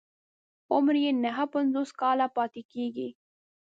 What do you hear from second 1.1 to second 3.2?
نهه پنځوس کاله پاتې کېږي.